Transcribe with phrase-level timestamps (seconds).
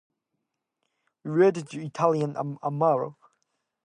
[1.23, 3.17] Related to Italian amaro.